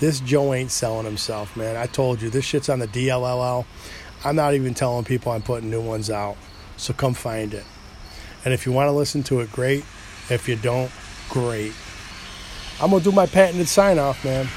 This 0.00 0.20
Joe 0.20 0.54
ain't 0.54 0.70
selling 0.70 1.04
himself, 1.04 1.54
man. 1.54 1.76
I 1.76 1.84
told 1.84 2.22
you, 2.22 2.30
this 2.30 2.46
shit's 2.46 2.70
on 2.70 2.78
the 2.78 2.88
DLLL. 2.88 3.66
I'm 4.24 4.36
not 4.36 4.54
even 4.54 4.72
telling 4.72 5.04
people 5.04 5.32
I'm 5.32 5.42
putting 5.42 5.68
new 5.68 5.82
ones 5.82 6.08
out. 6.08 6.38
So 6.78 6.94
come 6.94 7.12
find 7.12 7.52
it. 7.52 7.66
And 8.46 8.54
if 8.54 8.64
you 8.64 8.72
want 8.72 8.88
to 8.88 8.92
listen 8.92 9.22
to 9.24 9.40
it, 9.40 9.52
great. 9.52 9.84
If 10.30 10.48
you 10.48 10.56
don't, 10.56 10.90
great. 11.28 11.74
I'm 12.80 12.88
going 12.88 13.02
to 13.02 13.10
do 13.10 13.14
my 13.14 13.26
patented 13.26 13.68
sign 13.68 13.98
off, 13.98 14.24
man. 14.24 14.48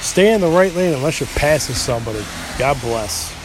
Stay 0.00 0.32
in 0.32 0.40
the 0.40 0.48
right 0.48 0.74
lane 0.74 0.94
unless 0.94 1.20
you're 1.20 1.28
passing 1.34 1.74
somebody. 1.74 2.24
God 2.58 2.80
bless. 2.80 3.35